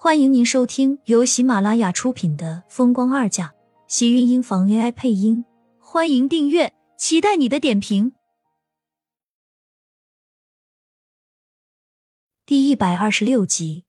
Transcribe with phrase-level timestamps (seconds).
[0.00, 3.48] 欢迎您收听由喜马拉雅出品的《风光二嫁》，
[3.88, 5.44] 喜运音房 AI 配音。
[5.80, 8.12] 欢迎订阅，期待你的点评。
[12.46, 13.86] 第一百二十六集，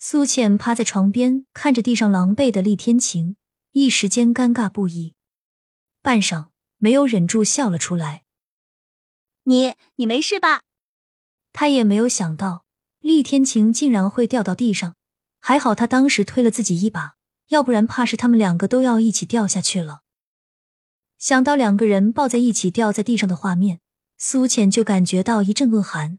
[0.00, 3.36] 苏浅趴在床边，看着地上狼狈的厉天晴，
[3.70, 5.14] 一时间尴尬不已，
[6.02, 6.48] 半晌
[6.78, 8.24] 没有忍住笑了出来。
[9.44, 10.62] 你你没事吧？
[11.52, 12.64] 他也没有想到。
[13.00, 14.94] 厉天晴竟然会掉到地上，
[15.40, 17.16] 还好他当时推了自己一把，
[17.48, 20.02] 要不然怕是他们两个都要一起掉下去了。
[21.18, 23.80] 想到两个人抱在一起掉在地上的画面，
[24.16, 26.18] 苏浅就感觉到一阵恶寒。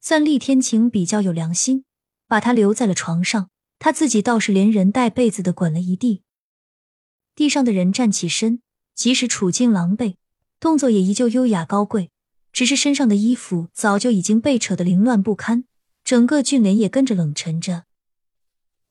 [0.00, 1.84] 算厉天晴比较有良心，
[2.28, 6.22] 把他留在了床上，他自己倒是连人带被子的滚了一地。
[7.34, 8.62] 地上的人站起身，
[8.94, 10.14] 即使处境狼狈，
[10.60, 12.11] 动作也依旧优雅高贵。
[12.52, 15.64] 只是身上的衣服早就已经被扯得凌乱不堪，
[16.04, 17.84] 整个俊脸也跟着冷沉着。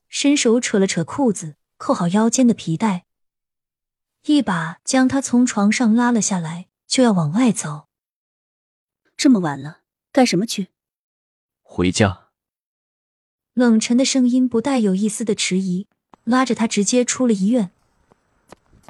[0.10, 3.06] 伸手扯了扯裤子，扣好腰间的皮带，
[4.26, 7.88] 一把将他从床上拉了下来，就要往外走。
[9.16, 10.70] 这么晚了，干什么去？
[11.62, 12.30] 回家。
[13.54, 15.88] 冷沉的声音不带有一丝的迟疑，
[16.24, 17.72] 拉着他直接出了医院。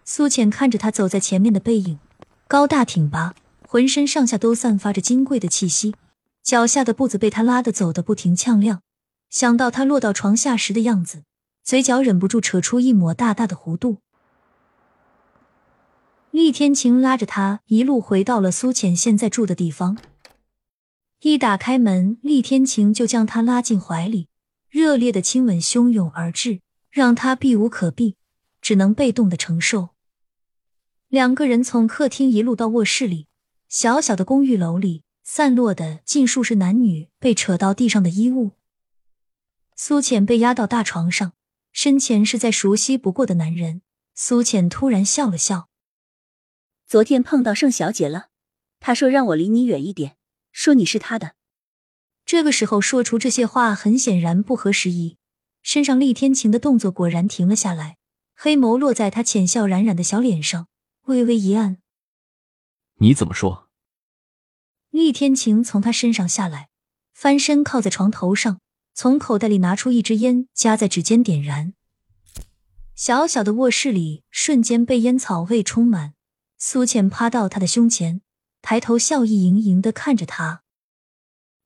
[0.05, 1.99] 苏浅看着他走在前面的背影，
[2.47, 3.35] 高大挺拔。
[3.71, 5.95] 浑身上下都散发着金贵的气息，
[6.43, 8.81] 脚下的步子被他拉得走得不停呛亮。
[9.29, 11.23] 想到他落到床下时的样子，
[11.63, 13.99] 嘴角忍不住扯出一抹大大的弧度。
[16.31, 19.97] 厉天晴拉着他一路回到了苏浅现在住的地方，
[21.21, 24.27] 一打开门，厉天晴就将他拉进怀里，
[24.69, 28.17] 热烈的亲吻汹涌而至，让他避无可避，
[28.61, 29.91] 只能被动的承受。
[31.07, 33.27] 两个人从客厅一路到卧室里。
[33.71, 38.51] 小小的公寓楼里，散落的尽数是男女被扯到地上的衣物。
[39.77, 41.31] 苏浅被压到大床上，
[41.71, 43.81] 身前是再熟悉不过的男人。
[44.13, 45.69] 苏浅突然笑了笑
[46.85, 48.27] ：“昨天碰到盛小姐了，
[48.81, 50.17] 她说让我离你远一点，
[50.51, 51.35] 说你是她的。”
[52.27, 55.15] 这个时候说出这些话，很显然不合时宜。
[55.63, 57.95] 身上厉天晴的动作果然停了下来，
[58.35, 60.67] 黑眸落在他浅笑冉冉的小脸上，
[61.05, 61.77] 微微一暗。
[63.01, 63.67] 你怎么说？
[64.91, 66.69] 厉天晴从他身上下来，
[67.15, 68.61] 翻身靠在床头上，
[68.93, 71.73] 从口袋里拿出一支烟，夹在指尖点燃。
[72.93, 76.13] 小小的卧室里瞬间被烟草味充满。
[76.59, 78.21] 苏浅趴到他的胸前，
[78.61, 80.61] 抬头笑意盈盈的看着他。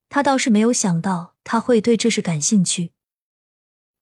[0.08, 2.94] 他倒是没有想到他会对这事感兴趣。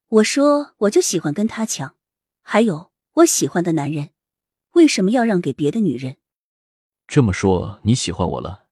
[0.08, 1.96] 我说，我就喜欢跟他抢。
[2.44, 4.12] 还有，我喜欢的男人，
[4.74, 6.18] 为什么要让给别的女人？
[7.08, 8.66] 这么说你喜欢我了？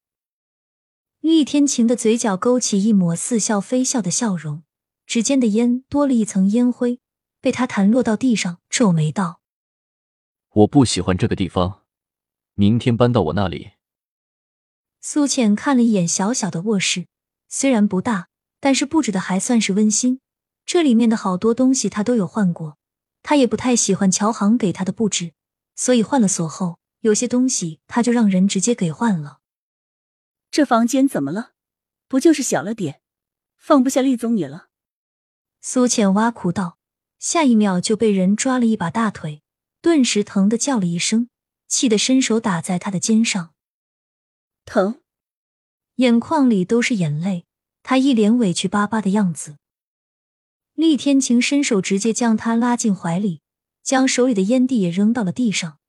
[1.20, 4.64] 厉天晴的嘴角勾起一抹似笑非笑的笑容，
[5.06, 7.00] 指尖的烟多了一层烟灰，
[7.40, 9.42] 被他弹落到地上，皱眉道
[10.50, 11.84] ：“我不喜欢这个地方，
[12.56, 13.74] 明天搬到我那里。”
[15.00, 17.06] 苏浅看了一眼小小的卧室，
[17.48, 20.20] 虽然不大，但是布置的还算是温馨。
[20.66, 22.78] 这里面的好多东西他都有换过，
[23.22, 25.34] 他也不太喜欢乔航给他的布置，
[25.76, 26.80] 所以换了锁后。
[27.02, 29.42] 有些东西他就让人直接给换了。
[30.50, 31.52] 这房间怎么了？
[32.08, 33.02] 不就是小了点，
[33.58, 34.70] 放不下厉总你了？
[35.62, 36.78] 苏浅挖苦道，
[37.20, 39.44] 下一秒就被人抓了一把大腿，
[39.82, 41.30] 顿时疼的叫了一声，
[41.68, 43.54] 气得伸手打在他的肩上。
[44.66, 45.02] 疼，
[45.96, 47.46] 眼眶里都是眼泪，
[47.82, 49.58] 他一脸委屈巴巴的样子。
[50.74, 53.42] 厉天晴伸手直接将他拉进怀里，
[53.84, 55.80] 将手里的烟蒂也扔到了地上。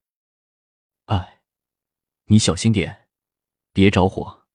[2.23, 3.09] 哎，你小心点，
[3.73, 4.47] 别着火。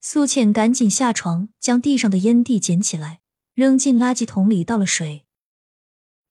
[0.00, 3.20] 苏倩赶紧下床，将地上的烟蒂捡起来，
[3.54, 5.26] 扔进垃圾桶里，倒了水。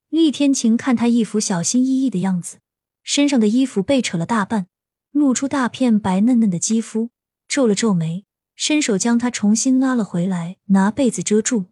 [0.09, 2.59] 厉天晴看他一副小心翼翼的样子，
[3.03, 4.67] 身上的衣服被扯了大半，
[5.11, 7.09] 露出大片白嫩嫩的肌肤，
[7.47, 8.25] 皱了皱眉，
[8.55, 11.65] 伸手将他重新拉了回来，拿被子遮住。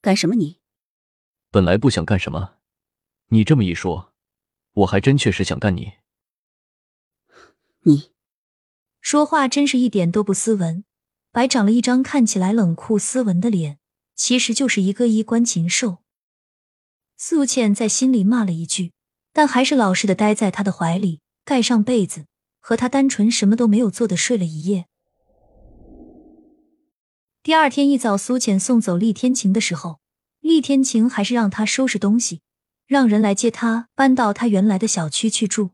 [0.00, 0.60] 干什么你？
[1.50, 2.56] 本来不想干什么，
[3.28, 4.12] 你这么一说，
[4.72, 5.92] 我还真确实想干你。
[7.84, 8.12] 你
[9.00, 10.84] 说话真是一点都不斯文，
[11.32, 13.78] 白长了一张看起来冷酷斯文的脸，
[14.14, 15.98] 其实就是一个衣冠禽兽。
[17.16, 18.92] 素倩在心里骂了一句，
[19.32, 22.26] 但还是老实的待在他的怀里，盖上被子，
[22.60, 24.86] 和他单纯什么都没有做的睡了一夜。
[27.42, 29.98] 第二天一早，苏浅送走厉天晴的时候，
[30.38, 32.42] 厉天晴还是让他收拾东西，
[32.86, 35.70] 让人来接他搬到他原来的小区去住。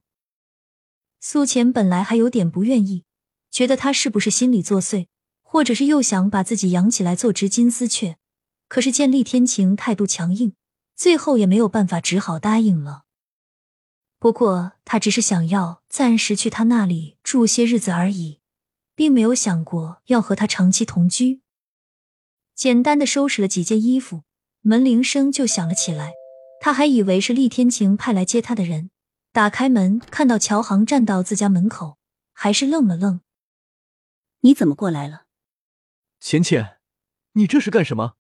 [1.21, 3.05] 苏浅本来还有点不愿意，
[3.51, 5.07] 觉得他是不是心理作祟，
[5.43, 8.17] 或者是又想把自己养起来做只金丝雀。
[8.69, 10.53] 可是见厉天晴态度强硬，
[10.95, 13.05] 最后也没有办法，只好答应了。
[14.19, 18.41] 不过他只是想要暂时去他那里住些日子而已，
[18.95, 21.41] 并没有想过要和他长期同居。
[22.55, 24.25] 简单的收拾了几件衣服，
[24.61, 26.13] 门铃声就响了起来。
[26.61, 28.91] 他还以为是厉天晴派来接他的人，
[29.39, 31.97] 打开门看到乔航站到自家门口，
[32.33, 33.21] 还是愣了愣
[34.43, 35.27] ：“你怎么过来了？”
[36.19, 36.81] 浅浅，
[37.35, 38.17] 你这是干什么？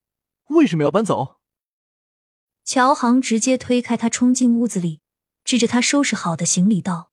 [0.50, 1.40] 为什么要搬走？
[2.62, 5.00] 乔航直接推开他，冲进屋子里，
[5.42, 7.10] 指着他收拾好的行李道：“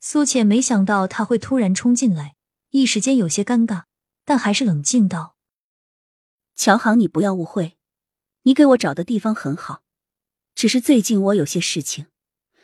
[0.00, 2.36] 苏浅，没想到他会突然冲进来，
[2.70, 3.84] 一时间有些尴尬，
[4.24, 5.36] 但还是冷静道
[6.56, 7.76] ：‘乔航，你不要误会，
[8.44, 9.82] 你给我找的地方很好。’”
[10.56, 12.06] 只是最近我有些事情，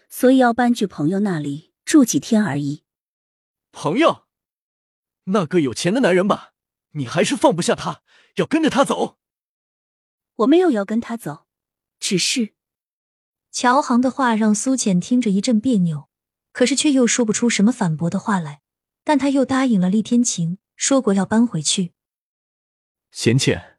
[0.08, 2.84] 所以要搬去朋友那里住几天而已。
[3.72, 4.26] 朋友，
[5.24, 6.52] 那个有钱的男人吧？
[6.92, 8.02] 你还是放不下他，
[8.36, 9.18] 要跟着他走？
[10.36, 11.46] 我没有要跟他走，
[11.98, 12.54] 只是
[13.50, 16.08] 乔航的话让苏浅听着一阵别扭，
[16.52, 18.62] 可是却又说不出什么反驳的话来。
[19.02, 21.92] 但他又答应了厉天晴，说过要搬回去。
[23.10, 23.78] 贤浅，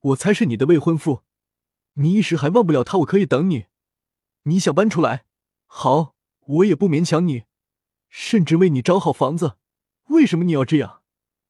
[0.00, 1.24] 我才是你的未婚夫。
[1.94, 3.66] 你一时还忘不了他，我可以等你。
[4.42, 5.24] 你想搬出来，
[5.70, 7.44] 好，我也不勉强你，
[8.08, 9.56] 甚至为你找好房子。
[10.08, 11.02] 为什么你要这样？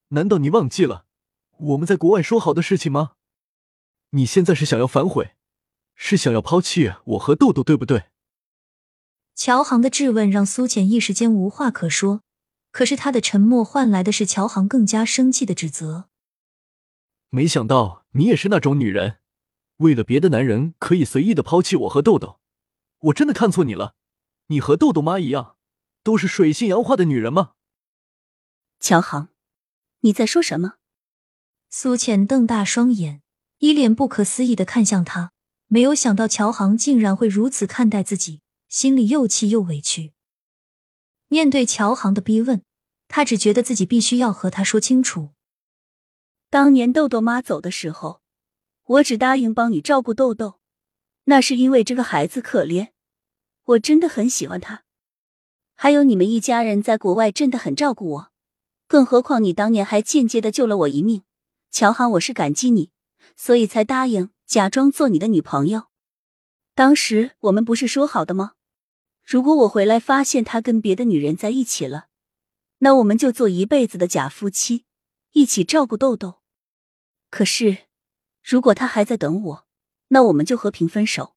[0.08, 1.06] 难道你忘记了
[1.58, 3.12] 我们在国外说好的事情吗？
[4.10, 5.36] 你现在是想要反悔，
[5.94, 8.04] 是想要抛弃我和豆豆，对不对？
[9.34, 12.22] 乔航的质问让苏浅一时间无话可说，
[12.72, 16.08] 可是他的沉默换来的是乔航更加生气的指责。
[17.30, 19.18] 没想到你也是那种女人。
[19.76, 22.40] 为了别的男人可以随意的抛弃我和豆豆，
[22.98, 23.94] 我真的看错你了。
[24.48, 25.56] 你和豆豆妈一样，
[26.02, 27.52] 都是水性杨花的女人吗？
[28.80, 29.28] 乔航，
[30.00, 30.74] 你在说什么？
[31.70, 33.22] 苏浅瞪大双眼，
[33.58, 35.32] 一脸不可思议的看向他，
[35.66, 40.12] 没有想到乔航竟然会如此看待自己，心里又气又委屈。
[41.28, 42.62] 面对乔航的逼问，
[43.08, 45.30] 他只觉得自己必须要和他说清楚。
[46.50, 48.22] 当年豆豆妈走的时候。
[48.88, 50.60] 我只答应帮你照顾豆豆，
[51.24, 52.92] 那是因为这个孩子可怜，
[53.68, 54.84] 我真的很喜欢他。
[55.74, 58.32] 还有你们一家人在国外真的很照顾我，
[58.86, 61.22] 更何况你当年还间接的救了我一命。
[61.70, 62.90] 乔航，我是感激你，
[63.36, 65.88] 所以才答应假装做你的女朋友。
[66.74, 68.52] 当时我们不是说好的吗？
[69.22, 72.06] 如果我回来发现他跟别的女人在一起了，
[72.78, 74.86] 那我们就做一辈子的假夫妻，
[75.32, 76.40] 一起照顾豆豆。
[77.30, 77.88] 可是。
[78.40, 79.66] 如果他还在等我，
[80.08, 81.36] 那我们就和平分手。